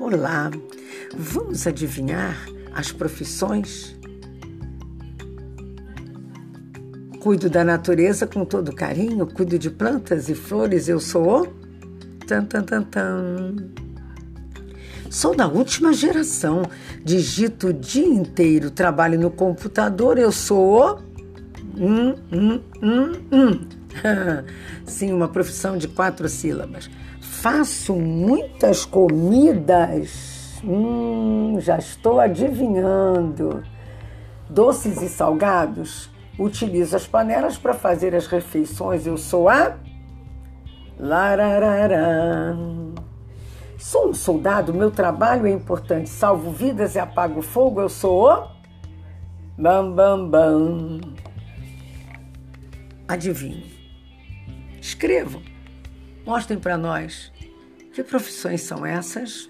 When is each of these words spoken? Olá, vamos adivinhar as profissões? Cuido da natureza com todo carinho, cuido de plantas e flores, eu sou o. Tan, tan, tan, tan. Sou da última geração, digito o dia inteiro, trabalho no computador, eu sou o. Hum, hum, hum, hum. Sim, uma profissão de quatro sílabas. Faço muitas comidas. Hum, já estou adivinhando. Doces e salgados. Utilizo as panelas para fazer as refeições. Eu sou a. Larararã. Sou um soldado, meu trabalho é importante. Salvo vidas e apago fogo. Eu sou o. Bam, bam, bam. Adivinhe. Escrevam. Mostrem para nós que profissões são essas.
Olá, 0.00 0.48
vamos 1.12 1.66
adivinhar 1.66 2.48
as 2.72 2.92
profissões? 2.92 3.96
Cuido 7.18 7.50
da 7.50 7.64
natureza 7.64 8.24
com 8.24 8.44
todo 8.44 8.72
carinho, 8.72 9.26
cuido 9.26 9.58
de 9.58 9.68
plantas 9.68 10.28
e 10.28 10.36
flores, 10.36 10.88
eu 10.88 11.00
sou 11.00 11.42
o. 11.42 11.46
Tan, 12.28 12.44
tan, 12.44 12.62
tan, 12.62 12.82
tan. 12.84 13.56
Sou 15.10 15.34
da 15.34 15.48
última 15.48 15.92
geração, 15.92 16.62
digito 17.04 17.68
o 17.68 17.72
dia 17.72 18.06
inteiro, 18.06 18.70
trabalho 18.70 19.18
no 19.18 19.32
computador, 19.32 20.16
eu 20.16 20.30
sou 20.30 20.80
o. 20.80 20.98
Hum, 21.76 22.14
hum, 22.32 22.60
hum, 22.80 23.12
hum. 23.32 23.77
Sim, 24.84 25.12
uma 25.12 25.28
profissão 25.28 25.76
de 25.76 25.88
quatro 25.88 26.28
sílabas. 26.28 26.90
Faço 27.20 27.94
muitas 27.94 28.84
comidas. 28.84 30.60
Hum, 30.64 31.58
já 31.60 31.78
estou 31.78 32.20
adivinhando. 32.20 33.62
Doces 34.48 35.02
e 35.02 35.08
salgados. 35.08 36.10
Utilizo 36.38 36.96
as 36.96 37.06
panelas 37.06 37.58
para 37.58 37.74
fazer 37.74 38.14
as 38.14 38.26
refeições. 38.26 39.06
Eu 39.06 39.16
sou 39.16 39.48
a. 39.48 39.76
Larararã. 40.98 42.56
Sou 43.78 44.08
um 44.08 44.14
soldado, 44.14 44.74
meu 44.74 44.90
trabalho 44.90 45.46
é 45.46 45.50
importante. 45.50 46.08
Salvo 46.08 46.50
vidas 46.50 46.96
e 46.96 46.98
apago 46.98 47.40
fogo. 47.40 47.80
Eu 47.80 47.88
sou 47.88 48.28
o. 48.28 48.48
Bam, 49.56 49.92
bam, 49.92 50.28
bam. 50.28 51.00
Adivinhe. 53.06 53.87
Escrevam. 54.98 55.40
Mostrem 56.26 56.58
para 56.58 56.76
nós 56.76 57.30
que 57.92 58.02
profissões 58.02 58.62
são 58.62 58.84
essas. 58.84 59.48